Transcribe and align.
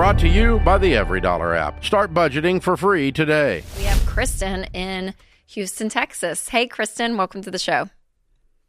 Brought 0.00 0.18
to 0.20 0.28
you 0.28 0.60
by 0.60 0.78
the 0.78 0.94
EveryDollar 0.94 1.54
app. 1.54 1.84
Start 1.84 2.14
budgeting 2.14 2.62
for 2.62 2.74
free 2.74 3.12
today. 3.12 3.62
We 3.76 3.84
have 3.84 4.06
Kristen 4.06 4.64
in 4.72 5.12
Houston, 5.48 5.90
Texas. 5.90 6.48
Hey, 6.48 6.66
Kristen, 6.66 7.18
welcome 7.18 7.42
to 7.42 7.50
the 7.50 7.58
show. 7.58 7.90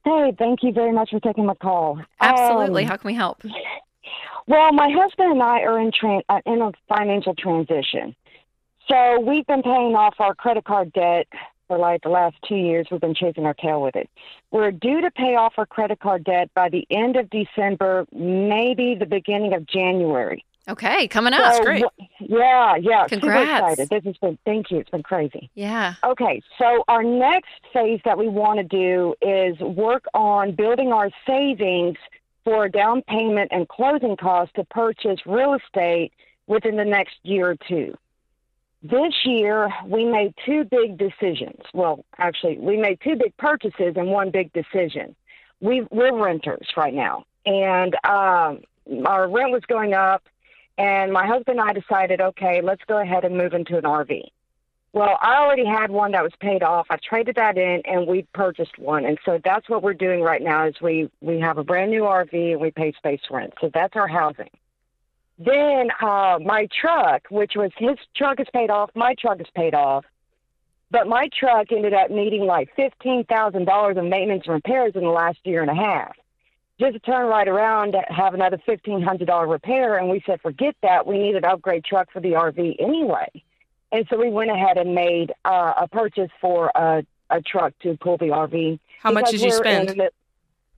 Hey, 0.04 0.34
thank 0.38 0.62
you 0.62 0.74
very 0.74 0.92
much 0.92 1.10
for 1.10 1.22
taking 1.22 1.46
my 1.46 1.54
call. 1.56 2.02
Absolutely. 2.20 2.84
Um, 2.84 2.90
How 2.90 2.98
can 2.98 3.08
we 3.08 3.14
help? 3.14 3.46
well, 4.48 4.74
my 4.74 4.90
husband 4.94 5.32
and 5.32 5.42
I 5.42 5.62
are 5.62 5.80
in 5.80 5.92
tran- 5.92 6.24
uh, 6.28 6.42
in 6.46 6.62
a 6.62 6.74
financial 6.90 7.34
transition. 7.34 8.14
So 8.90 9.22
we've 9.22 9.48
been 9.48 9.64
paying 9.64 9.96
off 9.96 10.16
our 10.20 10.36
credit 10.36 10.66
card 10.66 10.92
debt 10.92 11.28
for 11.70 11.78
like 11.78 12.02
the 12.02 12.10
last 12.10 12.36
two 12.46 12.58
years. 12.58 12.88
We've 12.92 13.00
been 13.00 13.16
chasing 13.16 13.46
our 13.46 13.54
tail 13.54 13.82
with 13.82 13.96
it. 13.96 14.10
We're 14.52 14.72
due 14.72 15.00
to 15.00 15.10
pay 15.10 15.38
off 15.38 15.54
our 15.56 15.66
credit 15.66 16.02
card 16.02 16.26
debt 16.26 16.52
by 16.54 16.68
the 16.68 16.86
end 16.92 17.16
of 17.16 17.30
December, 17.30 18.06
maybe 18.12 18.96
the 19.00 19.06
beginning 19.06 19.54
of 19.54 19.66
January. 19.66 20.44
Okay, 20.70 21.08
coming 21.08 21.34
up. 21.34 21.56
So, 21.56 21.64
great. 21.64 21.84
Yeah, 22.20 22.76
yeah. 22.76 23.08
Congrats. 23.08 23.12
Super 23.12 23.32
excited. 23.42 23.90
This 23.90 24.04
has 24.06 24.18
been 24.18 24.38
thank 24.46 24.70
you. 24.70 24.80
It's 24.80 24.90
been 24.90 25.04
crazy. 25.04 25.50
Yeah. 25.56 25.96
Okay, 26.04 26.42
so 26.60 26.84
our 26.88 27.04
next 27.04 27.50
phase 27.74 28.00
that 28.06 28.18
we 28.18 28.28
want 28.28 28.60
to 28.60 28.64
do 28.64 29.16
is 29.22 29.60
work 29.60 30.06
on 30.14 30.54
building 30.54 30.94
our 30.94 31.10
savings 31.26 31.98
for 32.44 32.70
down 32.70 33.02
payment 33.04 33.52
and 33.52 33.68
closing 33.68 34.16
costs 34.18 34.54
to 34.56 34.64
purchase 34.66 35.20
real 35.26 35.56
estate 35.56 36.12
within 36.48 36.76
the 36.76 36.86
next 36.86 37.16
year 37.24 37.52
or 37.52 37.56
two. 37.68 37.96
This 38.84 39.14
year, 39.26 39.72
we 39.86 40.06
made 40.06 40.34
two 40.44 40.64
big 40.64 40.98
decisions. 40.98 41.62
Well, 41.74 42.04
actually, 42.18 42.58
we 42.58 42.78
made 42.78 43.00
two 43.04 43.16
big 43.16 43.36
purchases 43.38 43.94
and 43.96 44.08
one 44.08 44.32
big 44.32 44.52
decision. 44.54 45.16
We, 45.60 45.86
we're 45.92 46.16
renters 46.20 46.68
right 46.76 46.94
now, 46.94 47.26
and 47.46 47.94
um, 48.04 48.62
our 49.06 49.30
rent 49.30 49.52
was 49.52 49.62
going 49.68 49.94
up, 49.94 50.24
and 50.82 51.14
my 51.14 51.28
husband 51.28 51.60
and 51.60 51.70
I 51.70 51.74
decided, 51.74 52.22
okay, 52.22 52.60
let's 52.64 52.82
go 52.88 53.00
ahead 53.00 53.24
and 53.24 53.38
move 53.38 53.54
into 53.54 53.78
an 53.78 53.84
RV. 53.84 54.24
Well, 54.94 55.16
I 55.22 55.36
already 55.36 55.64
had 55.64 55.92
one 55.92 56.14
that 56.14 56.24
was 56.24 56.32
paid 56.40 56.64
off. 56.64 56.88
I 56.90 56.98
traded 56.98 57.36
that 57.36 57.56
in, 57.56 57.84
and 57.86 58.08
we 58.08 58.26
purchased 58.34 58.80
one, 58.80 59.06
and 59.06 59.20
so 59.24 59.40
that's 59.44 59.70
what 59.70 59.84
we're 59.84 59.94
doing 59.94 60.22
right 60.22 60.42
now. 60.42 60.68
Is 60.68 60.74
we 60.82 61.08
we 61.22 61.40
have 61.40 61.60
a 61.60 61.64
brand 61.64 61.92
new 61.92 62.02
RV 62.02 62.54
and 62.54 62.60
we 62.60 62.72
pay 62.72 62.94
space 62.94 63.22
rent, 63.30 63.54
so 63.62 63.70
that's 63.72 63.96
our 63.96 64.08
housing. 64.08 64.50
Then 65.38 65.92
uh, 66.02 66.40
my 66.44 66.68
truck, 66.82 67.28
which 67.30 67.54
was 67.56 67.70
his 67.78 67.98
truck, 68.16 68.40
is 68.40 68.48
paid 68.52 68.72
off. 68.72 68.90
My 68.96 69.14
truck 69.14 69.40
is 69.40 69.48
paid 69.56 69.76
off, 69.76 70.04
but 70.90 71.08
my 71.08 71.30
truck 71.40 71.72
ended 71.72 71.94
up 71.94 72.10
needing 72.10 72.46
like 72.48 72.76
fifteen 72.76 73.24
thousand 73.26 73.66
dollars 73.66 73.98
of 73.98 74.06
maintenance 74.06 74.44
and 74.46 74.56
repairs 74.56 74.94
in 74.96 75.04
the 75.04 75.10
last 75.10 75.38
year 75.44 75.62
and 75.62 75.70
a 75.70 75.76
half. 75.76 76.16
Just 76.82 76.94
to 76.94 77.00
turn 77.00 77.28
right 77.28 77.48
around, 77.48 77.96
have 78.10 78.34
another 78.34 78.58
fifteen 78.66 79.04
hundred 79.04 79.28
dollar 79.28 79.46
repair, 79.48 79.98
and 80.00 80.10
we 80.10 80.24
said, 80.26 80.42
forget 80.42 80.76
that. 80.82 81.06
We 81.06 81.20
need 81.20 81.36
an 81.36 81.46
upgrade 81.46 81.86
truck 81.86 82.12
for 82.12 82.20
the 82.20 82.30
RV 82.32 82.78
anyway. 82.80 83.28
And 83.92 84.08
so 84.10 84.18
we 84.18 84.30
went 84.32 84.50
ahead 84.50 84.78
and 84.80 84.96
made 84.96 85.32
uh, 85.46 85.74
a 85.82 85.88
purchase 85.88 86.32
for 86.42 86.72
a, 86.74 87.04
a 87.30 87.40
truck 87.44 87.74
to 87.84 87.96
pull 88.02 88.18
the 88.18 88.26
RV. 88.30 88.80
How 89.00 89.12
much 89.12 89.30
did 89.30 89.42
you 89.42 89.52
spend? 89.52 89.90
the- 89.90 90.12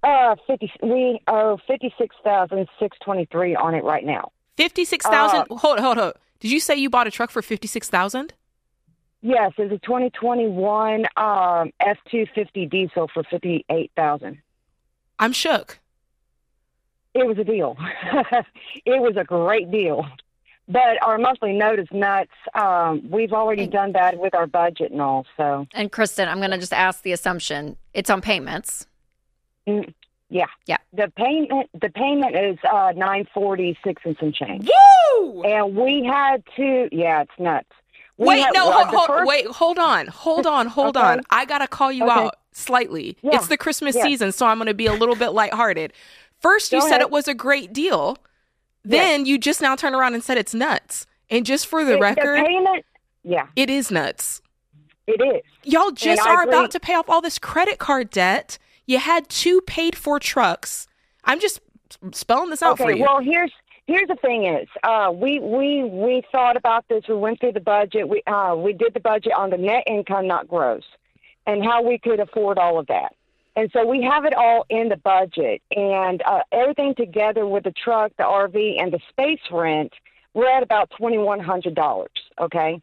Uh, 0.03 0.35
fifty. 0.45 0.69
We 0.81 1.21
owe 1.29 1.57
fifty 1.65 1.93
six 1.97 2.13
thousand 2.21 2.67
six 2.79 2.97
twenty 3.01 3.23
three 3.31 3.55
on 3.55 3.73
it 3.73 3.85
right 3.85 4.03
now. 4.05 4.33
Fifty-six 4.57 5.05
thousand. 5.07 5.45
Uh, 5.49 5.55
hold, 5.55 5.79
hold, 5.79 5.97
hold. 5.97 6.13
Did 6.41 6.51
you 6.51 6.59
say 6.59 6.75
you 6.75 6.89
bought 6.89 7.07
a 7.07 7.11
truck 7.11 7.31
for 7.31 7.41
fifty-six 7.41 7.87
thousand? 7.89 8.33
Yes, 9.21 9.53
it's 9.57 9.71
a 9.73 9.77
twenty 9.77 10.09
twenty 10.09 10.49
one 10.49 11.05
um, 11.15 11.71
F 11.79 11.97
two 12.11 12.25
fifty 12.35 12.65
diesel 12.65 13.07
for 13.13 13.23
fifty 13.23 13.63
eight 13.69 13.91
thousand. 13.95 14.39
I'm 15.17 15.31
shook. 15.31 15.79
It 17.13 17.25
was 17.27 17.37
a 17.37 17.43
deal. 17.43 17.77
it 18.85 19.01
was 19.01 19.15
a 19.17 19.23
great 19.23 19.69
deal. 19.71 20.05
But 20.67 21.01
our 21.03 21.17
monthly 21.17 21.53
note 21.53 21.77
is 21.79 21.87
nuts. 21.91 22.31
Um, 22.55 23.09
we've 23.09 23.33
already 23.33 23.67
done 23.67 23.91
that 23.93 24.17
with 24.17 24.33
our 24.33 24.47
budget 24.47 24.91
and 24.91 25.01
all. 25.01 25.25
So 25.35 25.67
And 25.73 25.91
Kristen, 25.91 26.27
I'm 26.29 26.37
going 26.39 26.51
to 26.51 26.57
just 26.57 26.73
ask 26.73 27.03
the 27.03 27.11
assumption 27.11 27.75
it's 27.93 28.09
on 28.09 28.21
payments. 28.21 28.87
mm, 29.67 29.93
yeah, 30.29 30.45
Yeah. 30.65 30.77
The 30.93 31.11
payment 31.15 31.69
the 31.79 31.89
payment 31.89 32.35
is 32.35 32.57
uh, 32.71 32.93
nine 32.95 33.27
forty 33.33 33.77
six 33.83 34.01
and 34.05 34.15
some 34.19 34.31
change. 34.31 34.67
Woo! 35.19 35.43
And 35.43 35.75
we 35.75 36.03
had 36.03 36.41
to. 36.55 36.87
Yeah, 36.91 37.21
it's 37.23 37.31
nuts. 37.37 37.67
We 38.17 38.27
Wait, 38.29 38.39
had- 38.41 38.53
no, 38.53 38.71
hold, 38.71 38.87
hold, 38.87 39.07
first- 39.07 39.27
wait, 39.27 39.45
hold 39.47 39.77
on, 39.77 40.07
hold 40.07 40.47
on, 40.47 40.67
hold 40.77 40.95
Okay. 40.97 41.05
on. 41.05 41.21
I 41.29 41.45
gotta 41.45 41.67
call 41.67 41.91
you 41.91 42.05
Okay. 42.05 42.13
out 42.13 42.35
slightly. 42.53 43.17
Yeah. 43.21 43.35
It's 43.35 43.47
the 43.47 43.57
Christmas 43.57 43.95
Yeah. 43.95 44.03
season, 44.03 44.31
so 44.31 44.45
I'm 44.47 44.57
gonna 44.59 44.73
be 44.73 44.85
a 44.87 44.93
little 44.93 45.15
bit 45.15 45.29
lighthearted. 45.33 45.91
First, 46.43 46.73
you 46.73 46.81
Go 46.81 46.89
said 46.89 47.01
it 47.01 47.09
was 47.09 47.27
a 47.27 47.33
great 47.33 47.73
deal. 47.73 48.17
Then 48.83 49.25
you 49.25 49.37
just 49.37 49.61
now 49.61 49.77
turn 49.77 49.95
around 49.95 50.13
and 50.13 50.21
said 50.21 50.37
it's 50.37 50.53
nuts. 50.53 51.07
And 51.29 51.45
just 51.45 51.65
for 51.65 51.85
the 51.85 51.93
the, 51.93 51.99
record, 51.99 52.39
the 52.39 52.43
payment. 52.43 52.85
Yeah, 53.23 53.47
it 53.55 53.69
is 53.69 53.89
nuts. 53.89 54.41
it 55.07 55.21
is. 55.21 55.41
Y'all 55.63 55.91
just 55.91 56.21
I 56.21 56.35
are 56.35 56.43
about 56.43 56.71
to 56.71 56.79
pay 56.79 56.93
off 56.93 57.09
all 57.09 57.21
this 57.21 57.39
credit 57.39 57.79
card 57.79 58.09
debt. 58.09 58.57
You 58.85 58.99
had 58.99 59.29
two 59.29 59.61
paid 59.61 59.95
for 59.95 60.19
trucks. 60.19 60.85
I'm 61.23 61.39
just 61.39 61.61
spelling 62.11 62.49
this 62.49 62.61
out 62.61 62.73
okay, 62.73 62.83
for 62.83 62.91
you. 62.91 63.03
well 63.03 63.21
here's 63.21 63.51
here's 63.87 64.07
the 64.07 64.15
thing 64.15 64.45
is 64.45 64.67
uh, 64.83 65.11
we 65.13 65.39
we 65.39 65.85
we 65.85 66.23
thought 66.29 66.57
about 66.57 66.85
this. 66.89 67.03
We 67.07 67.15
went 67.15 67.39
through 67.39 67.53
the 67.53 67.61
budget. 67.61 68.09
We 68.09 68.21
uh, 68.27 68.55
we 68.57 68.73
did 68.73 68.93
the 68.93 68.99
budget 68.99 69.31
on 69.37 69.49
the 69.49 69.57
net 69.57 69.83
income, 69.87 70.27
not 70.27 70.49
gross, 70.49 70.83
and 71.47 71.63
how 71.63 71.81
we 71.81 71.97
could 71.97 72.19
afford 72.19 72.57
all 72.57 72.77
of 72.77 72.87
that. 72.87 73.15
And 73.55 73.69
so 73.71 73.85
we 73.85 74.01
have 74.01 74.25
it 74.25 74.33
all 74.33 74.65
in 74.69 74.89
the 74.89 74.97
budget, 74.97 75.61
and 75.75 76.23
uh, 76.25 76.39
everything 76.51 76.95
together 76.95 77.45
with 77.45 77.63
the 77.63 77.71
truck, 77.71 78.11
the 78.17 78.23
RV, 78.23 78.81
and 78.81 78.91
the 78.91 78.99
space 79.09 79.41
rent. 79.51 79.93
We're 80.33 80.49
at 80.49 80.63
about 80.63 80.91
twenty 80.97 81.19
one 81.19 81.39
hundred 81.39 81.75
dollars. 81.75 82.09
Okay. 82.39 82.81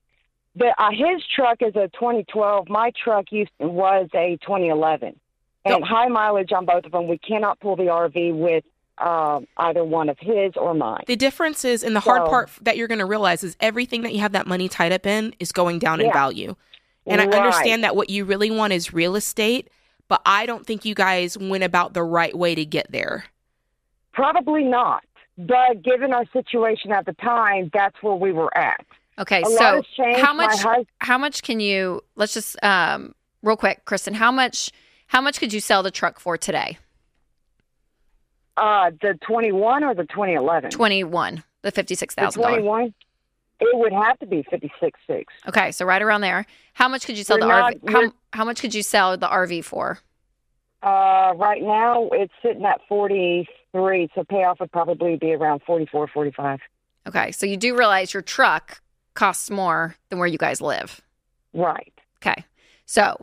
The, 0.56 0.75
uh, 0.78 0.91
his 0.91 1.22
truck 1.34 1.58
is 1.60 1.76
a 1.76 1.88
2012. 1.94 2.69
My 2.69 2.91
truck 3.03 3.31
used 3.31 3.53
was 3.60 4.08
a 4.14 4.36
2011, 4.42 5.19
and 5.64 5.84
high 5.84 6.08
mileage 6.08 6.53
on 6.53 6.66
both 6.66 6.84
of 6.84 6.92
them. 6.92 7.06
We 7.06 7.19
cannot 7.19 7.60
pull 7.60 7.76
the 7.76 7.84
RV 7.84 8.37
with 8.37 8.64
um, 8.98 9.47
either 9.56 9.84
one 9.84 10.08
of 10.08 10.19
his 10.20 10.52
or 10.56 10.75
mine. 10.75 11.04
The 11.06 11.16
difference 11.16 11.64
is, 11.64 11.82
and 11.82 11.97
the 11.97 12.00
hard 12.00 12.28
part 12.28 12.50
that 12.62 12.76
you're 12.76 12.88
going 12.88 12.98
to 12.98 13.06
realize 13.06 13.42
is 13.42 13.56
everything 13.60 14.02
that 14.02 14.12
you 14.12 14.20
have 14.20 14.32
that 14.32 14.47
money 14.47 14.69
tied 14.69 14.92
up 14.92 15.06
in 15.06 15.34
is 15.38 15.52
going 15.52 15.78
down 15.78 16.00
in 16.00 16.12
value. 16.12 16.54
And 17.06 17.20
I 17.20 17.25
understand 17.25 17.82
that 17.82 17.97
what 17.97 18.10
you 18.10 18.25
really 18.25 18.50
want 18.50 18.72
is 18.72 18.92
real 18.92 19.16
estate, 19.16 19.69
but 20.10 20.21
I 20.26 20.44
don't 20.44 20.66
think 20.66 20.84
you 20.84 20.94
guys 20.94 21.38
went 21.38 21.62
about 21.62 21.94
the 21.94 22.03
right 22.03 22.37
way 22.37 22.56
to 22.56 22.65
get 22.66 22.91
there. 22.91 23.25
Probably 24.12 24.65
not. 24.65 25.04
But 25.38 25.82
given 25.82 26.12
our 26.12 26.26
situation 26.32 26.93
at 26.93 27.06
the 27.06 27.15
time, 27.15 27.71
that's 27.72 27.94
where 28.03 28.16
we 28.16 28.32
were 28.32 28.54
at. 28.59 28.84
Okay, 29.19 29.41
A 29.43 29.47
so 29.47 29.82
how 30.16 30.34
much 30.34 30.59
hus- 30.60 30.87
how 30.99 31.16
much 31.16 31.43
can 31.43 31.60
you 31.60 32.03
let's 32.16 32.34
just 32.34 32.62
um 32.62 33.15
real 33.43 33.56
quick, 33.56 33.84
Kristen, 33.84 34.12
how 34.15 34.32
much 34.32 34.70
how 35.06 35.20
much 35.20 35.38
could 35.38 35.53
you 35.53 35.60
sell 35.60 35.82
the 35.82 35.91
truck 35.91 36.19
for 36.19 36.37
today? 36.37 36.76
Uh, 38.56 38.91
the 39.00 39.16
21 39.26 39.84
or 39.84 39.94
the 39.94 40.03
2011? 40.04 40.70
21, 40.70 41.44
the 41.62 41.70
The 41.70 41.82
$56,000. 41.82 42.32
21? 42.34 42.94
It 43.60 43.76
would 43.78 43.93
have 43.93 44.19
to 44.21 44.26
be 44.26 44.44
fifty 44.48 44.72
six 44.81 44.98
Okay, 45.48 45.71
so 45.72 45.84
right 45.84 46.00
around 46.00 46.22
there. 46.22 46.47
How 46.75 46.88
much 46.88 47.04
could 47.06 47.19
you 47.19 47.25
sell 47.25 47.37
We're 47.37 47.41
the 47.43 47.47
not- 47.48 47.75
RV? 47.75 47.91
How, 47.91 48.12
how 48.32 48.44
much 48.44 48.60
could 48.60 48.75
you 48.75 48.82
sell 48.82 49.16
the 49.16 49.28
RV 49.28 49.65
for? 49.65 49.98
Uh, 50.82 51.34
right 51.37 51.62
now, 51.62 52.09
it's 52.12 52.32
sitting 52.43 52.65
at 52.65 52.81
43, 52.88 54.09
so 54.15 54.25
payoff 54.25 54.60
would 54.60 54.72
probably 54.72 55.16
be 55.16 55.34
around 55.34 55.60
44, 55.66 56.09
45. 56.09 56.59
Okay, 57.06 57.32
so 57.32 57.44
you 57.44 57.59
do 57.59 57.76
realize 57.76 58.15
your 58.15 58.22
truck 58.22 58.81
costs 59.12 59.50
more 59.50 59.94
than 60.09 60.19
where 60.19 60.28
you 60.28 60.38
guys 60.38 60.62
live. 60.62 61.03
Right. 61.53 61.93
Okay. 62.16 62.44
So 62.87 63.20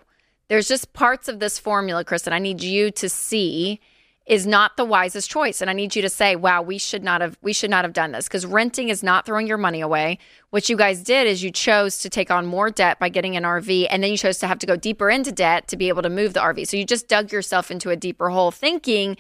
there's 0.50 0.68
just 0.68 0.94
parts 0.94 1.28
of 1.28 1.40
this 1.40 1.58
formula, 1.58 2.03
Kristen, 2.03 2.31
I 2.31 2.40
need 2.40 2.62
you 2.62 2.92
to 2.92 3.09
see 3.09 3.80
is 4.28 4.46
not 4.46 4.76
the 4.76 4.84
wisest 4.84 5.32
choice. 5.32 5.62
And 5.62 5.70
I 5.70 5.74
need 5.74 5.96
you 5.96 6.02
to 6.02 6.10
say, 6.10 6.36
wow, 6.36 6.62
we 6.62 6.78
should 6.78 7.02
not 7.02 7.22
have 7.22 7.38
we 7.42 7.54
should 7.54 7.70
not 7.70 7.86
have 7.86 7.94
done 7.94 8.12
this 8.12 8.28
because 8.28 8.46
renting 8.46 8.90
is 8.90 9.02
not 9.02 9.26
throwing 9.26 9.47
your 9.47 9.58
money 9.58 9.79
away. 9.79 10.20
What 10.50 10.68
you 10.68 10.76
guys 10.76 11.02
did 11.02 11.28
is 11.28 11.41
you 11.41 11.50
chose 11.50 11.97
to 12.00 12.09
take 12.09 12.29
on 12.29 12.46
more 12.46 12.70
debt 12.70 13.00
by 13.00 13.08
getting 13.08 13.38
an 13.38 13.44
RV 13.44 13.88
and 13.90 14.03
then 14.03 14.12
you 14.12 14.18
chose 14.18 14.38
to 14.40 14.47
have 14.47 14.59
to 14.59 14.66
go 14.66 14.76
deeper 14.76 15.09
into 15.09 15.32
debt 15.32 15.70
to 15.70 15.78
be 15.78 15.88
able 15.88 16.02
to 16.02 16.09
move 16.09 16.34
the 16.34 16.41
RV. 16.41 16.68
So 16.68 16.76
you 16.76 16.85
just 16.85 17.08
dug 17.08 17.32
yourself 17.32 17.72
into 17.72 17.90
a 17.90 17.96
deeper 17.96 18.29
hole 18.29 18.52
thinking, 18.52 19.16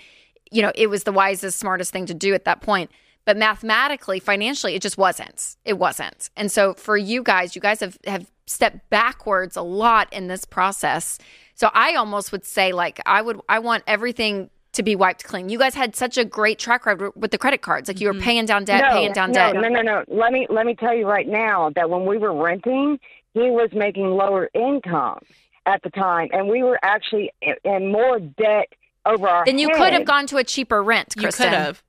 you 0.51 0.61
know, 0.61 0.73
it 0.75 0.87
was 0.87 1.05
the 1.05 1.13
wisest, 1.13 1.57
smartest 1.57 1.93
thing 1.93 2.05
to 2.07 2.13
do 2.13 2.33
at 2.33 2.43
that 2.43 2.61
point. 2.61 2.91
But 3.23 3.37
mathematically, 3.37 4.19
financially, 4.19 4.75
it 4.75 4.81
just 4.81 4.97
wasn't. 4.97 5.55
It 5.63 5.77
wasn't. 5.77 6.29
And 6.35 6.51
so 6.51 6.73
for 6.73 6.97
you 6.97 7.23
guys, 7.23 7.55
you 7.55 7.61
guys 7.61 7.79
have, 7.79 7.97
have 8.05 8.29
stepped 8.45 8.89
backwards 8.89 9.55
a 9.55 9.61
lot 9.61 10.11
in 10.13 10.27
this 10.27 10.45
process. 10.45 11.17
So 11.53 11.69
I 11.73 11.95
almost 11.95 12.31
would 12.31 12.45
say, 12.45 12.71
like, 12.71 13.01
I 13.05 13.21
would, 13.21 13.41
I 13.49 13.59
want 13.59 13.83
everything 13.85 14.49
to 14.77 14.83
be 14.83 14.95
wiped 14.95 15.23
clean. 15.25 15.49
You 15.49 15.59
guys 15.59 15.75
had 15.75 15.95
such 15.95 16.17
a 16.17 16.23
great 16.23 16.57
track 16.57 16.85
record 16.85 17.11
with 17.15 17.31
the 17.31 17.37
credit 17.37 17.61
cards. 17.61 17.87
Like 17.87 17.99
you 17.99 18.07
were 18.07 18.13
mm-hmm. 18.13 18.23
paying 18.23 18.45
down 18.45 18.63
debt, 18.63 18.81
no, 18.81 18.91
paying 18.91 19.11
down 19.11 19.31
no, 19.31 19.53
debt. 19.53 19.55
no, 19.55 19.67
no, 19.67 19.81
no. 19.81 20.03
Let 20.07 20.31
me 20.31 20.47
let 20.49 20.65
me 20.65 20.75
tell 20.75 20.95
you 20.95 21.05
right 21.05 21.27
now 21.27 21.71
that 21.75 21.89
when 21.89 22.05
we 22.05 22.17
were 22.17 22.33
renting, 22.33 22.99
he 23.33 23.49
was 23.51 23.69
making 23.73 24.05
lower 24.05 24.49
income 24.53 25.19
at 25.65 25.81
the 25.83 25.89
time, 25.89 26.29
and 26.31 26.47
we 26.47 26.63
were 26.63 26.79
actually 26.81 27.31
in, 27.41 27.55
in 27.65 27.91
more 27.91 28.19
debt 28.19 28.69
over 29.05 29.27
our. 29.27 29.45
Then 29.45 29.59
you 29.59 29.67
head. 29.69 29.77
could 29.77 29.93
have 29.93 30.05
gone 30.05 30.27
to 30.27 30.37
a 30.37 30.43
cheaper 30.43 30.81
rent, 30.81 31.13
You 31.17 31.27
could 31.27 31.49
have. 31.49 31.83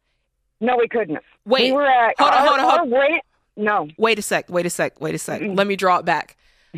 No, 0.60 0.76
we 0.76 0.88
couldn't 0.88 1.14
have. 1.14 1.24
Wait, 1.44 1.70
we 1.70 1.72
were 1.72 1.86
at 1.86 2.14
hold 2.18 2.32
on, 2.32 2.36
our, 2.36 2.46
hold 2.46 2.58
on, 2.58 2.78
hold 2.78 2.92
our 2.92 3.00
rent. 3.00 3.22
No. 3.56 3.88
Wait 3.96 4.18
a 4.18 4.22
sec. 4.22 4.48
Wait 4.48 4.66
a 4.66 4.70
sec. 4.70 5.00
Wait 5.00 5.14
a 5.14 5.18
sec. 5.18 5.42
Let 5.44 5.66
me 5.66 5.76
draw 5.76 5.98
it 5.98 6.04
back. 6.04 6.36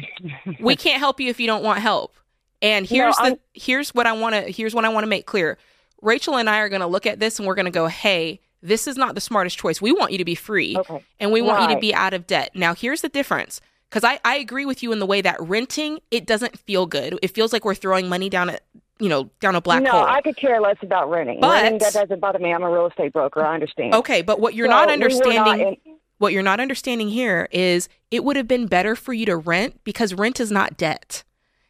we 0.61 0.77
can't 0.77 0.99
help 0.99 1.21
you 1.21 1.29
if 1.29 1.41
you 1.41 1.47
don't 1.47 1.63
want 1.63 1.81
help. 1.81 2.17
And 2.63 2.87
here's 2.87 3.19
No, 3.19 3.25
the 3.25 3.31
I'm- 3.31 3.41
here's 3.55 3.95
what 3.95 4.07
I 4.07 4.13
want 4.13 4.35
to 4.35 4.43
here's 4.51 4.75
what 4.75 4.85
I 4.85 4.89
want 4.89 5.05
to 5.05 5.09
make 5.09 5.27
clear. 5.27 5.59
Rachel 6.03 6.37
and 6.37 6.49
I 6.49 6.59
are 6.59 6.69
going 6.69 6.81
to 6.81 6.87
look 6.87 7.07
at 7.07 7.21
this 7.21 7.39
and 7.39 7.47
we're 7.47 7.55
going 7.55 7.65
to 7.67 7.71
go, 7.71 7.87
"Hey, 7.87 8.41
this 8.63 8.87
is 8.87 8.97
not 8.97 9.15
the 9.15 9.21
smartest 9.21 9.59
choice. 9.59 9.81
We 9.81 9.93
want 9.93 10.13
you 10.13 10.19
to 10.19 10.25
be 10.25 10.35
free 10.35 10.77
Okay. 10.77 11.05
and 11.19 11.33
we 11.33 11.43
want 11.43 11.63
you 11.69 11.75
to 11.75 11.81
be 11.81 11.95
out 11.95 12.15
of 12.15 12.27
debt." 12.27 12.51
Now, 12.55 12.75
here's 12.75 13.01
the 13.03 13.09
difference. 13.09 13.61
Cuz 13.91 14.05
I 14.05 14.21
I 14.25 14.37
agree 14.37 14.65
with 14.67 14.83
you 14.83 14.93
in 14.93 14.99
the 15.01 15.07
way 15.07 15.21
that 15.21 15.37
renting 15.41 15.99
it 16.11 16.27
doesn't 16.27 16.59
feel 16.61 16.87
good. 16.87 17.19
It 17.23 17.29
feels 17.29 17.53
like 17.53 17.65
we're 17.65 17.75
throwing 17.75 18.09
money 18.09 18.29
down 18.29 18.51
a, 18.51 18.59
you 19.01 19.09
know, 19.09 19.31
down 19.41 19.57
a 19.57 19.61
black 19.61 19.83
no, 19.83 19.91
hole. 19.91 20.01
No, 20.03 20.07
I 20.07 20.21
could 20.21 20.37
care 20.37 20.61
less 20.61 20.77
about 20.83 21.11
renting. 21.11 21.41
But- 21.41 21.63
renting 21.63 21.79
that 21.81 21.93
doesn't 21.95 22.21
bother 22.21 22.39
me. 22.39 22.53
I'm 22.55 22.63
a 22.63 22.71
real 22.71 22.87
estate 22.87 23.13
broker. 23.13 23.45
I 23.45 23.55
understand. 23.55 23.95
okay, 23.97 24.23
but 24.23 24.39
what 24.41 24.55
you're 24.55 24.67
So 24.69 24.71
not 24.71 24.87
we 24.89 24.93
understanding 24.93 25.35
not 25.45 25.61
in- 25.61 25.77
what 26.19 26.33
you're 26.35 26.43
not 26.43 26.61
understanding 26.61 27.09
here 27.09 27.49
is 27.51 27.89
it 28.11 28.23
would 28.25 28.37
have 28.37 28.47
been 28.47 28.67
better 28.67 28.95
for 28.95 29.13
you 29.15 29.25
to 29.27 29.37
rent 29.37 29.81
because 29.85 30.13
rent 30.15 30.39
is 30.39 30.53
not 30.53 30.77
debt. 30.77 31.25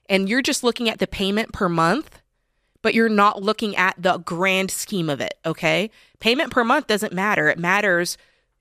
And 0.09 0.29
you're 0.29 0.43
just 0.43 0.65
looking 0.65 0.89
at 0.89 0.99
the 0.99 1.07
payment 1.07 1.53
per 1.53 1.69
month, 1.69 2.20
but 2.83 2.95
you're 2.95 3.09
not 3.09 3.43
looking 3.43 3.77
at 3.77 3.95
the 4.01 4.19
grand 4.19 4.71
scheme 4.71 5.11
of 5.11 5.21
it, 5.21 5.35
okay? 5.45 5.91
Payment 6.19 6.51
per 6.51 6.65
month 6.65 6.87
doesn't 6.87 7.13
matter. 7.13 7.49
It 7.49 7.59
matters. 7.59 8.17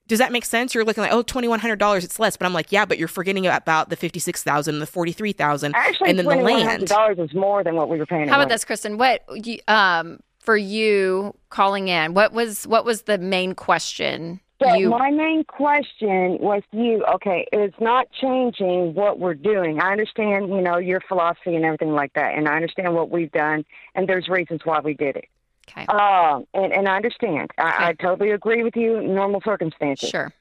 Does 0.08 0.18
that 0.18 0.32
make 0.32 0.44
sense? 0.44 0.74
You're 0.74 0.84
looking 0.84 1.02
like, 1.02 1.12
oh, 1.12 1.22
$2,100, 1.22 2.02
it's 2.04 2.18
less. 2.18 2.36
But 2.36 2.46
I'm 2.46 2.52
like, 2.52 2.72
yeah, 2.72 2.84
but 2.84 2.98
you're 2.98 3.08
forgetting 3.08 3.46
about 3.46 3.90
the 3.90 3.96
56000 3.96 4.78
the 4.80 4.86
43000 4.86 5.74
Actually, 5.74 6.10
and 6.10 6.18
then 6.18 6.24
the 6.26 6.32
twenty-one 6.34 6.52
land. 6.52 6.68
hundred 6.68 6.88
dollars 6.88 7.18
is 7.18 7.34
more 7.34 7.62
than 7.62 7.76
what 7.76 7.88
we 7.88 7.96
were 7.98 8.06
paying. 8.06 8.26
How 8.28 8.34
about 8.34 8.38
rent. 8.40 8.50
this, 8.50 8.64
Kristen? 8.64 8.98
What 8.98 9.22
you, 9.46 9.58
um 9.68 10.20
for 10.40 10.56
you 10.56 11.36
calling 11.50 11.88
in? 11.88 12.14
What 12.14 12.32
was 12.32 12.66
what 12.66 12.84
was 12.84 13.02
the 13.02 13.18
main 13.18 13.54
question? 13.54 14.40
So 14.62 14.74
you 14.74 14.90
my 14.90 15.10
main 15.10 15.44
question 15.44 16.38
was 16.40 16.62
you. 16.72 17.04
Okay, 17.14 17.46
it's 17.52 17.78
not 17.80 18.08
changing 18.12 18.94
what 18.94 19.18
we're 19.18 19.34
doing. 19.34 19.80
I 19.80 19.92
understand, 19.92 20.48
you 20.50 20.60
know, 20.60 20.76
your 20.78 21.00
philosophy 21.08 21.56
and 21.56 21.64
everything 21.64 21.92
like 21.92 22.12
that, 22.14 22.36
and 22.36 22.46
I 22.48 22.56
understand 22.56 22.94
what 22.94 23.10
we've 23.10 23.32
done, 23.32 23.64
and 23.94 24.08
there's 24.08 24.28
reasons 24.28 24.60
why 24.64 24.80
we 24.80 24.94
did 24.94 25.16
it. 25.16 25.28
okay? 25.70 25.86
Um, 25.86 26.46
and 26.52 26.72
and 26.72 26.88
I 26.88 26.96
understand. 26.96 27.50
I, 27.58 27.88
I 27.88 27.92
totally 27.94 28.30
agree 28.32 28.62
with 28.62 28.76
you. 28.76 29.00
Normal 29.00 29.40
circumstances. 29.44 30.10
Sure. 30.10 30.32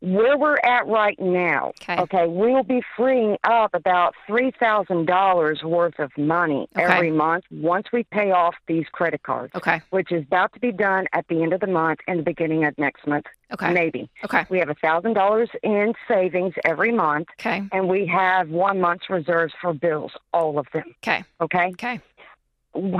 Where 0.00 0.38
we're 0.38 0.58
at 0.62 0.86
right 0.86 1.18
now. 1.18 1.72
Okay. 1.88 2.26
we'll 2.28 2.62
be 2.62 2.80
freeing 2.96 3.36
up 3.42 3.74
about 3.74 4.14
three 4.28 4.52
thousand 4.52 5.06
dollars 5.06 5.64
worth 5.64 5.98
of 5.98 6.16
money 6.16 6.68
Okay. 6.76 6.84
every 6.84 7.10
month 7.10 7.44
once 7.50 7.88
we 7.92 8.04
pay 8.04 8.30
off 8.30 8.54
these 8.68 8.86
credit 8.92 9.24
cards, 9.24 9.52
Okay. 9.56 9.80
which 9.90 10.12
is 10.12 10.22
about 10.22 10.52
to 10.54 10.60
be 10.60 10.70
done 10.70 11.06
at 11.14 11.26
the 11.26 11.42
end 11.42 11.52
of 11.52 11.58
the 11.60 11.66
month 11.66 11.98
and 12.06 12.20
the 12.20 12.22
beginning 12.22 12.64
of 12.64 12.78
next 12.78 13.08
month, 13.08 13.26
Okay. 13.52 13.72
maybe. 13.72 14.08
Okay. 14.24 14.46
We 14.48 14.60
have 14.60 14.68
a 14.68 14.74
thousand 14.76 15.14
dollars 15.14 15.50
in 15.64 15.94
savings 16.06 16.54
every 16.64 16.92
month, 16.92 17.26
Okay. 17.40 17.64
and 17.72 17.88
we 17.88 18.06
have 18.06 18.50
one 18.50 18.80
month's 18.80 19.10
reserves 19.10 19.52
for 19.60 19.72
bills, 19.74 20.12
all 20.32 20.60
of 20.60 20.68
them. 20.72 20.94
Okay. 21.02 21.24
Okay. 21.40 21.70
Okay. 21.72 22.00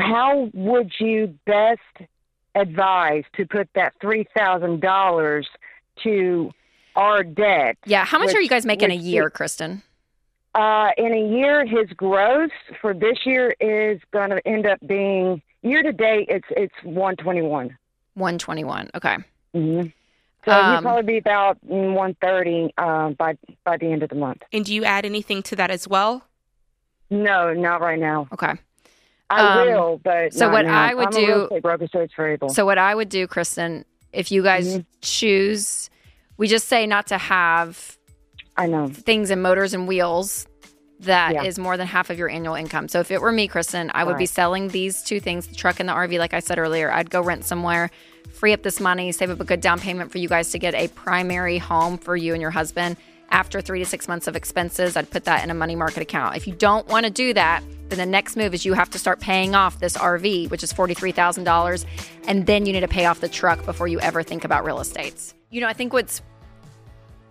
How 0.00 0.50
would 0.52 0.92
you 0.98 1.32
best 1.46 1.78
advise 2.56 3.22
to 3.36 3.46
put 3.46 3.68
that 3.76 3.92
three 4.00 4.26
thousand 4.36 4.80
dollars 4.80 5.46
to 6.02 6.50
our 6.98 7.22
debt? 7.22 7.78
Yeah. 7.86 8.04
How 8.04 8.18
much 8.18 8.26
Which- 8.28 8.36
are 8.36 8.40
you 8.42 8.48
guys 8.50 8.66
making 8.66 8.90
a 8.90 8.96
which- 8.96 9.04
year, 9.04 9.30
Kristen? 9.30 9.82
Uh, 10.54 10.90
in 10.96 11.12
a 11.12 11.28
year, 11.38 11.64
his 11.64 11.88
gross 11.96 12.50
for 12.80 12.92
this 12.92 13.18
year 13.24 13.54
is 13.60 14.00
going 14.12 14.30
to 14.30 14.40
end 14.48 14.66
up 14.66 14.78
being 14.86 15.40
year 15.62 15.82
to 15.82 15.92
date. 15.92 16.26
It's 16.28 16.48
it's 16.50 16.74
one 16.82 17.14
twenty 17.16 17.42
one. 17.42 17.76
One 18.14 18.38
twenty 18.38 18.64
one. 18.64 18.90
Okay. 18.94 19.16
Mm-hmm. 19.54 19.88
So 20.44 20.52
Um, 20.52 20.72
he'll 20.72 20.82
probably 20.82 21.12
be 21.14 21.18
about 21.18 21.58
one 21.62 22.16
thirty 22.20 22.72
uh, 22.78 23.10
by 23.10 23.36
by 23.64 23.76
the 23.76 23.86
end 23.92 24.02
of 24.02 24.08
the 24.08 24.16
month. 24.16 24.42
And 24.52 24.64
do 24.64 24.74
you 24.74 24.84
add 24.84 25.04
anything 25.04 25.42
to 25.44 25.56
that 25.56 25.70
as 25.70 25.86
well? 25.86 26.24
No, 27.10 27.52
not 27.52 27.80
right 27.80 27.98
now. 27.98 28.26
Okay. 28.32 28.54
I 29.30 29.60
Um, 29.60 29.68
will, 29.68 30.00
but 30.02 30.32
so 30.32 30.46
not 30.46 30.52
what 30.54 30.66
now. 30.66 30.82
I 30.82 30.94
would 30.94 31.08
I'm 31.14 31.22
a 31.22 31.26
real 31.26 31.38
do- 31.38 31.44
estate 31.44 31.62
broker, 31.62 31.86
so 31.92 32.00
it's 32.00 32.14
variable. 32.14 32.48
So 32.48 32.64
what 32.64 32.78
I 32.78 32.94
would 32.94 33.10
do, 33.10 33.26
Kristen, 33.26 33.84
if 34.12 34.32
you 34.32 34.42
guys 34.42 34.78
Mhm. 34.78 34.86
choose, 35.02 35.90
we 36.38 36.48
just 36.48 36.66
say 36.68 36.86
not 36.86 37.08
to 37.08 37.18
have 37.18 37.98
I 38.56 38.66
know. 38.66 38.88
things 38.88 39.30
in 39.30 39.42
motors 39.42 39.74
and 39.74 39.86
wheels 39.86 40.46
that 41.00 41.44
is 41.46 41.58
Yeah. 41.58 41.62
more 41.62 41.76
than 41.76 41.86
half 41.86 42.10
of 42.10 42.18
your 42.18 42.28
annual 42.28 42.54
income. 42.54 42.88
So 42.88 42.98
if 43.00 43.10
it 43.10 43.20
were 43.20 43.30
me, 43.30 43.46
Kristen, 43.46 43.90
I 43.94 44.02
would 44.04 44.16
be 44.18 44.26
selling 44.26 44.68
these 44.68 45.02
two 45.02 45.20
things, 45.20 45.46
the 45.46 45.54
truck 45.54 45.78
and 45.78 45.88
the 45.88 45.92
RV, 45.92 46.18
like 46.18 46.34
I 46.34 46.40
said 46.40 46.58
earlier. 46.58 46.90
I'd 46.90 47.08
go 47.10 47.20
rent 47.20 47.44
somewhere, 47.44 47.90
free 48.32 48.52
up 48.52 48.62
this 48.62 48.80
money, 48.80 49.12
save 49.12 49.30
up 49.30 49.40
a 49.40 49.44
good 49.44 49.60
down 49.60 49.78
payment 49.78 50.10
for 50.10 50.18
you 50.18 50.28
guys 50.28 50.50
to 50.52 50.58
get 50.58 50.74
a 50.74 50.88
primary 50.88 51.58
home 51.58 51.98
for 51.98 52.16
you 52.16 52.32
and 52.32 52.42
your 52.42 52.50
husband. 52.50 52.96
After 53.30 53.60
three 53.60 53.78
to 53.78 53.84
six 53.84 54.08
months 54.08 54.26
of 54.26 54.34
expenses, 54.34 54.96
I'd 54.96 55.10
put 55.10 55.24
that 55.24 55.44
in 55.44 55.50
a 55.50 55.54
money 55.54 55.76
market 55.76 56.02
account. 56.02 56.34
If 56.36 56.46
you 56.48 56.54
don't 56.54 56.88
want 56.88 57.04
to 57.04 57.10
do 57.10 57.32
that, 57.34 57.62
then 57.90 57.98
the 57.98 58.06
next 58.06 58.36
move 58.36 58.52
is 58.54 58.64
you 58.64 58.72
have 58.72 58.90
to 58.90 58.98
start 58.98 59.20
paying 59.20 59.54
off 59.54 59.78
this 59.80 59.96
RV, 59.96 60.48
which 60.50 60.64
is 60.64 60.72
$43,000. 60.72 61.84
And 62.26 62.46
then 62.46 62.66
you 62.66 62.72
need 62.72 62.80
to 62.80 62.88
pay 62.88 63.04
off 63.04 63.20
the 63.20 63.28
truck 63.28 63.64
before 63.66 63.86
you 63.86 64.00
ever 64.00 64.22
think 64.22 64.44
about 64.44 64.64
real 64.64 64.80
estates. 64.80 65.34
You 65.50 65.60
know, 65.60 65.66
I 65.66 65.72
think 65.72 65.92
what's 65.92 66.22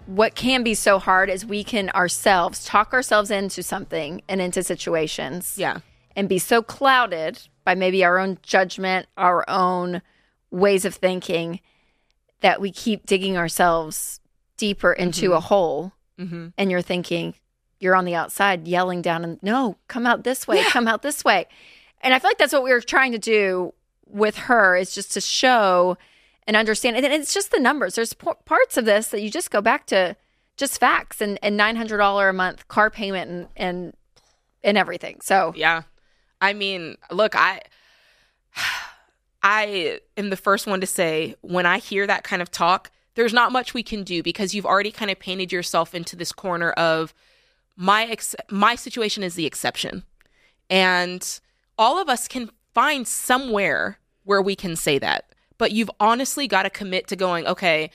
what 0.05 0.35
can 0.35 0.63
be 0.63 0.73
so 0.73 0.99
hard 0.99 1.29
is 1.29 1.45
we 1.45 1.63
can 1.65 1.89
ourselves 1.89 2.63
talk 2.63 2.93
ourselves 2.93 3.29
into 3.29 3.61
something 3.61 4.21
and 4.29 4.39
into 4.39 4.63
situations 4.63 5.55
Yeah. 5.57 5.79
and 6.15 6.29
be 6.29 6.39
so 6.39 6.61
clouded 6.61 7.39
by 7.65 7.75
maybe 7.75 8.05
our 8.05 8.17
own 8.17 8.37
judgment, 8.41 9.07
our 9.17 9.43
own 9.49 10.01
ways 10.49 10.85
of 10.85 10.95
thinking 10.95 11.59
that 12.39 12.61
we 12.61 12.71
keep 12.71 13.05
digging 13.05 13.35
ourselves 13.37 14.21
deeper 14.57 14.93
into 14.93 15.33
a 15.33 15.39
hole 15.39 15.93
Mm-hmm. 16.17 16.47
and 16.57 16.71
you're 16.71 16.81
thinking 16.81 17.35
you're 17.79 17.95
on 17.95 18.05
the 18.05 18.15
outside 18.15 18.67
yelling 18.67 19.03
down 19.03 19.23
and 19.23 19.37
no, 19.43 19.77
come 19.87 20.07
out 20.07 20.23
this 20.23 20.47
way, 20.47 20.63
come 20.63 20.87
out 20.87 21.03
this 21.03 21.23
way. 21.23 21.45
And 22.01 22.11
I 22.11 22.17
feel 22.17 22.31
like 22.31 22.39
that's 22.39 22.53
what 22.53 22.63
we 22.63 22.71
were 22.71 22.81
trying 22.81 23.11
to 23.11 23.19
do 23.19 23.73
with 24.07 24.35
her 24.37 24.75
is 24.75 24.95
just 24.95 25.11
to 25.13 25.21
show 25.21 25.95
and 26.47 26.55
understand. 26.55 26.95
And 26.95 27.05
it's 27.05 27.33
just 27.33 27.51
the 27.51 27.59
numbers. 27.59 27.95
There's 27.95 28.13
p- 28.13 28.31
parts 28.45 28.77
of 28.77 28.85
this 28.85 29.09
that 29.09 29.21
you 29.21 29.29
just 29.29 29.51
go 29.51 29.61
back 29.61 29.85
to 29.87 30.15
just 30.55 30.79
facts 30.79 31.21
and, 31.21 31.37
and 31.43 31.59
$900 31.59 32.29
a 32.29 32.33
month 32.33 32.67
car 32.67 32.89
payment 32.89 33.29
and, 33.29 33.47
and, 33.55 33.93
and 34.63 34.77
everything. 34.77 35.19
So 35.21 35.53
Yeah. 35.55 35.83
I 36.41 36.53
mean, 36.53 36.97
look, 37.11 37.35
I 37.35 37.61
I 39.43 39.99
am 40.15 40.29
the 40.29 40.35
first 40.37 40.67
one 40.67 40.81
to 40.81 40.87
say 40.87 41.35
when 41.41 41.65
I 41.65 41.77
hear 41.77 42.07
that 42.07 42.23
kind 42.23 42.41
of 42.41 42.51
talk, 42.51 42.91
there's 43.15 43.33
not 43.33 43.51
much 43.51 43.73
we 43.73 43.83
can 43.83 44.03
do 44.03 44.21
because 44.21 44.53
you've 44.53 44.65
already 44.65 44.91
kind 44.91 45.09
of 45.11 45.19
painted 45.19 45.51
yourself 45.51 45.95
into 45.95 46.15
this 46.15 46.31
corner 46.31 46.71
of 46.71 47.13
my 47.75 48.05
ex- 48.05 48.35
my 48.49 48.75
situation 48.75 49.23
is 49.23 49.35
the 49.35 49.45
exception. 49.45 50.03
And 50.69 51.39
all 51.77 51.99
of 51.99 52.09
us 52.09 52.27
can 52.27 52.49
find 52.73 53.07
somewhere 53.07 53.99
where 54.23 54.41
we 54.41 54.55
can 54.55 54.75
say 54.75 54.99
that. 54.99 55.25
But 55.57 55.71
you've 55.71 55.91
honestly 55.99 56.47
got 56.47 56.63
to 56.63 56.69
commit 56.69 57.07
to 57.07 57.15
going, 57.15 57.47
okay, 57.47 57.89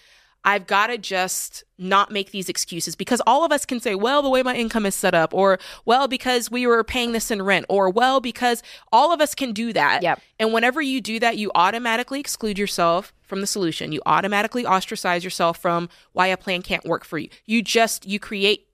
I've 0.45 0.67
got 0.67 0.89
to 0.89 0.99
just 0.99 1.63
not 1.79 2.11
make 2.11 2.33
these 2.33 2.49
excuses 2.49 2.97
because 2.97 3.23
all 3.27 3.45
of 3.45 3.53
us 3.53 3.65
can 3.65 3.79
say, 3.79 3.95
well, 3.95 4.23
the 4.23 4.29
way 4.29 4.43
my 4.43 4.57
income 4.57 4.87
is 4.87 4.95
set 4.95 5.15
up, 5.15 5.33
or 5.33 5.59
well, 5.85 6.09
because 6.09 6.51
we 6.51 6.67
were 6.67 6.83
paying 6.83 7.13
this 7.13 7.31
in 7.31 7.43
rent, 7.43 7.65
or 7.69 7.89
well, 7.89 8.21
because 8.21 8.63
all 8.91 9.13
of 9.13 9.21
us 9.21 9.35
can 9.37 9.53
do 9.53 9.73
that. 9.73 10.03
Yep. 10.03 10.21
And 10.41 10.53
whenever 10.53 10.83
you 10.83 11.01
do 11.01 11.21
that, 11.21 11.37
you 11.39 11.53
automatically 11.55 12.19
exclude 12.19 12.59
yourself 12.59 13.13
from 13.23 13.41
the 13.41 13.47
solution. 13.47 13.93
You 13.93 14.03
automatically 14.05 14.67
ostracize 14.67 15.23
yourself 15.23 15.59
from 15.59 15.89
why 16.13 16.27
a 16.27 16.37
plan 16.37 16.63
can't 16.63 16.85
work 16.85 17.05
for 17.05 17.19
you. 17.19 17.29
You 17.47 17.63
just, 17.63 18.07
you 18.07 18.19
create, 18.19 18.67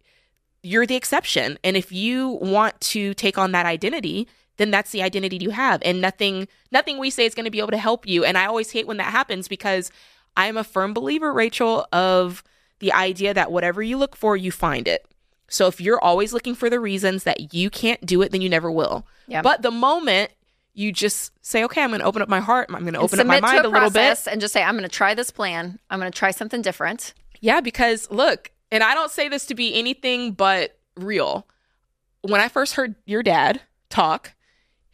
you're 0.63 0.87
the 0.87 0.97
exception. 0.97 1.59
And 1.63 1.77
if 1.77 1.93
you 1.93 2.31
want 2.41 2.81
to 2.81 3.13
take 3.13 3.37
on 3.37 3.53
that 3.53 3.67
identity, 3.67 4.27
then 4.59 4.71
that's 4.71 4.91
the 4.91 5.03
identity 5.03 5.39
you 5.41 5.51
have. 5.51 5.81
And 5.85 6.01
nothing, 6.01 6.47
nothing 6.71 6.99
we 6.99 7.11
say 7.11 7.25
is 7.25 7.35
going 7.35 7.47
to 7.47 7.51
be 7.51 7.59
able 7.59 7.71
to 7.71 7.79
help 7.79 8.07
you. 8.07 8.25
And 8.25 8.37
I 8.37 8.47
always 8.47 8.71
hate 8.71 8.87
when 8.87 8.99
that 8.99 9.11
happens 9.11 9.49
because 9.49 9.91
I 10.37 10.47
am 10.47 10.57
a 10.57 10.65
firm 10.65 10.93
believer, 10.93 11.33
Rachel, 11.33 11.87
of 11.93 12.45
the 12.81 12.93
idea 12.93 13.35
that 13.35 13.51
whatever 13.51 13.83
you 13.83 13.97
look 13.97 14.15
for, 14.15 14.37
you 14.37 14.53
find 14.53 14.87
it. 14.87 15.07
So 15.49 15.67
if 15.67 15.81
you're 15.81 16.01
always 16.01 16.33
looking 16.33 16.55
for 16.55 16.69
the 16.69 16.79
reasons 16.79 17.25
that 17.25 17.55
you 17.55 17.71
can't 17.71 18.05
do 18.05 18.21
it, 18.23 18.33
then 18.33 18.43
you 18.43 18.49
never 18.49 18.71
will. 18.71 19.07
Yeah. 19.27 19.43
But 19.43 19.63
the 19.63 19.71
moment 19.71 20.31
you 20.75 20.93
just 20.93 21.33
say, 21.45 21.65
okay, 21.65 21.83
I'm 21.83 21.91
going 21.91 22.01
to 22.01 22.07
open 22.07 22.23
up 22.23 22.29
my 22.29 22.41
heart, 22.41 22.69
I'm 22.73 22.83
going 22.83 22.95
to 22.95 23.01
open 23.01 23.19
up 23.19 23.27
my 23.27 23.41
mind 23.41 23.65
a 23.65 23.69
a, 23.69 23.71
little 23.71 23.91
bit. 23.91 24.27
and 24.31 24.41
just 24.41 24.53
say, 24.53 24.63
I'm 24.63 24.75
going 24.75 24.89
to 24.89 24.89
try 24.89 25.15
this 25.15 25.31
plan. 25.31 25.79
I'm 25.91 25.99
going 25.99 26.11
to 26.11 26.17
try 26.17 26.31
something 26.31 26.63
different. 26.63 27.15
Yeah, 27.41 27.61
because 27.61 28.09
look, 28.11 28.53
and 28.71 28.85
I 28.85 28.95
don't 28.95 29.11
say 29.11 29.29
this 29.29 29.47
to 29.47 29.55
be 29.55 29.75
anything 29.75 30.33
but 30.33 30.79
real. 30.97 31.49
When 32.23 32.41
I 32.41 32.49
first 32.49 32.75
heard 32.75 32.95
your 33.07 33.23
dad 33.23 33.61
talk, 33.91 34.35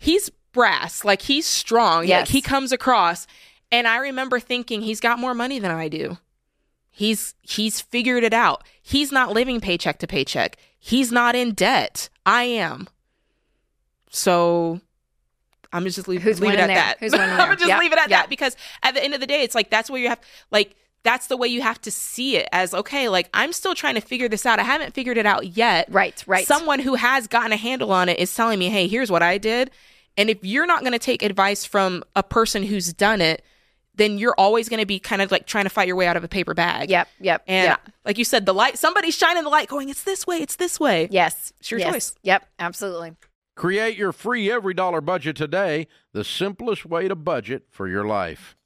he's 0.04 0.30
brass, 0.52 1.04
like 1.04 1.22
he's 1.22 1.46
strong. 1.46 2.06
Yes. 2.06 2.22
Like 2.22 2.28
he 2.28 2.40
comes 2.40 2.72
across. 2.72 3.26
And 3.72 3.88
I 3.88 3.96
remember 3.96 4.38
thinking 4.38 4.82
he's 4.82 5.00
got 5.00 5.18
more 5.18 5.34
money 5.34 5.58
than 5.58 5.70
I 5.72 5.88
do. 5.88 6.18
He's 6.90 7.34
he's 7.42 7.80
figured 7.80 8.22
it 8.22 8.32
out. 8.32 8.62
He's 8.80 9.10
not 9.10 9.32
living 9.32 9.60
paycheck 9.60 9.98
to 9.98 10.06
paycheck. 10.06 10.56
He's 10.78 11.10
not 11.10 11.34
in 11.34 11.54
debt. 11.54 12.08
I 12.24 12.44
am. 12.44 12.86
So 14.10 14.80
I'm 15.72 15.84
just 15.86 16.06
leave, 16.06 16.22
Who's 16.22 16.40
leave 16.40 16.52
it 16.52 16.60
at 16.60 16.66
there? 16.68 16.76
that. 16.76 16.96
Who's 17.00 17.14
I'm 17.14 17.56
just 17.56 17.68
Yep, 17.68 17.80
leave 17.80 17.92
it 17.92 17.98
at 17.98 18.10
yep. 18.10 18.20
that 18.20 18.30
because 18.30 18.56
at 18.82 18.94
the 18.94 19.02
end 19.02 19.12
of 19.14 19.20
the 19.20 19.26
day, 19.26 19.42
it's 19.42 19.56
like 19.56 19.70
that's 19.70 19.90
where 19.90 20.00
you 20.00 20.08
have 20.08 20.20
like 20.52 20.76
that's 21.02 21.26
the 21.26 21.36
way 21.36 21.48
you 21.48 21.62
have 21.62 21.80
to 21.82 21.90
see 21.90 22.36
it 22.36 22.48
as 22.52 22.72
okay, 22.72 23.08
like 23.08 23.28
I'm 23.34 23.52
still 23.52 23.74
trying 23.74 23.96
to 23.96 24.00
figure 24.00 24.28
this 24.28 24.46
out. 24.46 24.60
I 24.60 24.62
haven't 24.62 24.94
figured 24.94 25.18
it 25.18 25.26
out 25.26 25.56
yet. 25.56 25.88
Right, 25.90 26.22
right. 26.28 26.46
Someone 26.46 26.78
who 26.78 26.94
has 26.94 27.26
gotten 27.26 27.50
a 27.50 27.56
handle 27.56 27.90
on 27.90 28.08
it 28.08 28.18
is 28.20 28.32
telling 28.32 28.58
me, 28.60 28.68
hey, 28.68 28.86
here's 28.86 29.10
what 29.10 29.22
I 29.22 29.36
did. 29.36 29.72
And 30.16 30.30
if 30.30 30.38
you're 30.42 30.66
not 30.66 30.80
going 30.80 30.92
to 30.92 30.98
take 30.98 31.22
advice 31.22 31.64
from 31.64 32.04
a 32.14 32.22
person 32.22 32.62
who's 32.62 32.92
done 32.92 33.20
it, 33.20 33.42
then 33.96 34.18
you're 34.18 34.34
always 34.36 34.68
going 34.68 34.80
to 34.80 34.86
be 34.86 34.98
kind 34.98 35.22
of 35.22 35.30
like 35.30 35.46
trying 35.46 35.64
to 35.64 35.70
fight 35.70 35.86
your 35.86 35.96
way 35.96 36.06
out 36.06 36.16
of 36.16 36.24
a 36.24 36.28
paper 36.28 36.54
bag. 36.54 36.90
Yep, 36.90 37.08
yep. 37.20 37.42
And 37.46 37.68
yep. 37.68 37.80
like 38.04 38.18
you 38.18 38.24
said, 38.24 38.44
the 38.46 38.52
light, 38.54 38.78
somebody's 38.78 39.16
shining 39.16 39.44
the 39.44 39.50
light 39.50 39.68
going, 39.68 39.88
it's 39.88 40.02
this 40.02 40.26
way, 40.26 40.38
it's 40.38 40.56
this 40.56 40.80
way. 40.80 41.08
yes, 41.10 41.52
It's 41.60 41.70
your 41.70 41.80
yes. 41.80 41.92
choice. 41.92 42.14
Yep, 42.22 42.46
absolutely. 42.58 43.12
Create 43.56 43.96
your 43.96 44.12
free 44.12 44.48
EveryDollar 44.48 45.04
budget 45.04 45.36
today, 45.36 45.86
the 46.12 46.24
simplest 46.24 46.84
way 46.84 47.06
to 47.06 47.14
budget 47.14 47.66
for 47.70 47.86
your 47.86 48.04
life. 48.04 48.56